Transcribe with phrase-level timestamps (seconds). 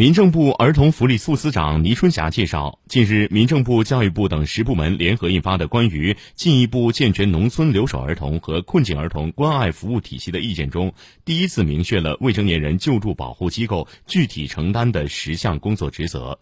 [0.00, 10.90] 民政部儿童福利副司长倪春霞介绍近日民政部教育部等十部门联合印发的关于进一步健全农村留守儿童和困境儿童关爱服务体系的意见中
[11.26, 16.38] 第一次明确了未成年人救助保护机构具体承担的十项工作职责。